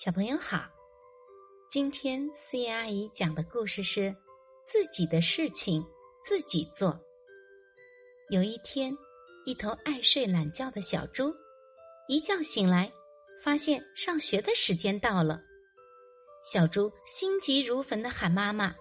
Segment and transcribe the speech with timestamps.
[0.00, 0.64] 小朋友好，
[1.72, 4.14] 今天思妍阿姨讲的故事是
[4.64, 5.84] 自己的事情
[6.24, 6.96] 自己做。
[8.28, 8.96] 有一天，
[9.44, 11.34] 一头爱睡懒觉的小猪，
[12.06, 12.88] 一觉醒来，
[13.42, 15.42] 发现上学的时间到了。
[16.44, 18.72] 小猪心急如焚的喊妈妈：“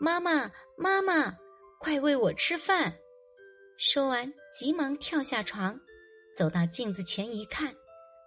[0.00, 1.36] 妈妈，妈妈，
[1.78, 2.90] 快喂我吃饭！”
[3.76, 5.78] 说完，急忙跳下床，
[6.34, 7.76] 走到镜子前一看，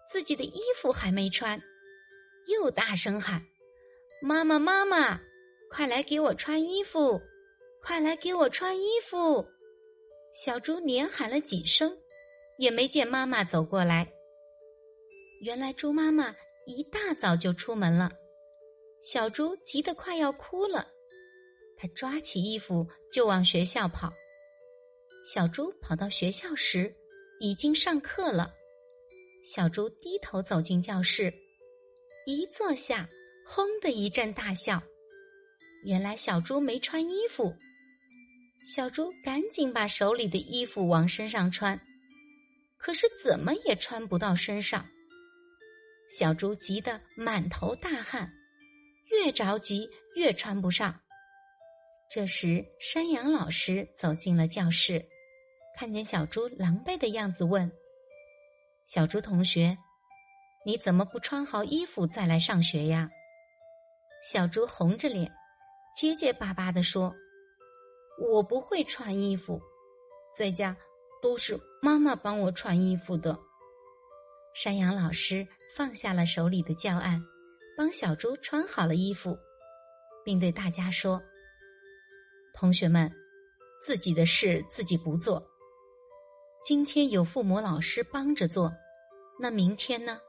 [0.07, 1.59] 自己的衣服还没穿。
[2.52, 3.41] 又大声喊
[4.21, 5.19] ：“妈妈，妈妈，
[5.69, 7.19] 快来给我穿衣服！
[7.82, 9.46] 快来给我穿衣服！”
[10.36, 11.97] 小猪连喊了几声，
[12.57, 14.07] 也没见妈妈走过来。
[15.42, 16.33] 原来猪妈妈
[16.68, 18.11] 一大早就出门了，
[19.04, 20.87] 小猪急得快要哭了。
[21.75, 24.09] 他抓起衣服就往学校跑。
[25.25, 26.95] 小猪跑到学校时，
[27.39, 28.54] 已经上课了。
[29.43, 31.33] 小猪低头走进教室。
[32.31, 33.08] 一坐下，
[33.45, 34.81] 轰的一阵大笑。
[35.84, 37.54] 原来小猪没穿衣服，
[38.66, 41.80] 小猪赶紧把手里的衣服往身上穿，
[42.78, 44.86] 可是怎么也穿不到身上。
[46.18, 48.32] 小猪急得满头大汗，
[49.10, 50.98] 越着急越穿不上。
[52.14, 55.04] 这时，山羊老师走进了教室，
[55.78, 57.72] 看见小猪狼狈的样子，问
[58.88, 59.78] ：“小猪同学。”
[60.64, 63.09] 你怎么不穿好衣服再来上学呀？
[64.31, 65.31] 小猪红着脸，
[66.00, 67.12] 结结巴巴的说
[68.22, 69.59] ：“我不会穿衣服，
[70.38, 70.78] 在家
[71.20, 73.36] 都是妈妈帮我穿衣服的。”
[74.54, 77.20] 山羊老师放下了手里的教案，
[77.76, 79.36] 帮小猪穿好了衣服，
[80.23, 81.20] 并对大家说
[82.54, 83.12] ：“同学们，
[83.84, 85.44] 自己的事自己不做，
[86.67, 88.72] 今天有父母老师帮着做，
[89.39, 90.20] 那明天呢？”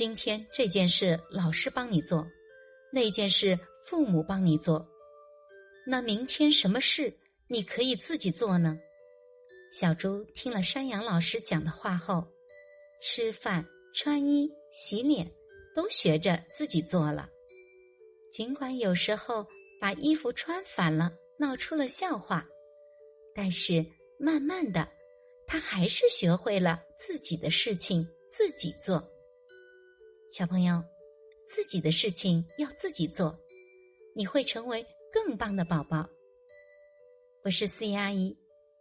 [0.00, 2.26] 今天这件事老师帮你做，
[2.90, 4.82] 那件事父母帮你做，
[5.86, 7.14] 那明天什么事
[7.48, 8.78] 你可以自己做呢？
[9.78, 12.26] 小猪听了山羊老师讲的话后，
[13.02, 13.62] 吃饭、
[13.92, 15.30] 穿衣、洗脸
[15.76, 17.28] 都学着自己做了。
[18.32, 19.46] 尽管有时候
[19.78, 22.42] 把衣服穿反了，闹出了笑话，
[23.34, 23.84] 但是
[24.18, 24.88] 慢慢的，
[25.46, 28.98] 他还是学会了自己的事情自己做。
[30.32, 30.80] 小朋友，
[31.48, 33.36] 自己的事情要自己做，
[34.14, 36.08] 你会成为更棒的宝宝。
[37.42, 38.36] 我是思怡阿姨，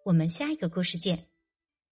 [0.05, 1.28] 我们下一个故事见。